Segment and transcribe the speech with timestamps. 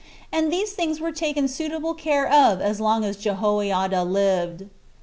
[0.31, 4.61] And these things were taken suitable care of as long as Jehoiada lived.
[4.61, 4.69] 3.